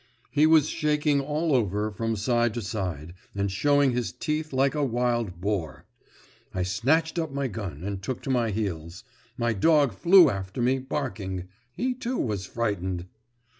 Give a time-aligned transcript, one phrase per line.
[0.31, 4.83] He was shaking all over from side to side, and showing his teeth like a
[4.83, 5.85] wild boar.
[6.55, 9.03] I snatched up my gun and took to my heels.
[9.37, 11.49] My dog flew after me, barking.
[11.75, 13.05] He, too, was frightened.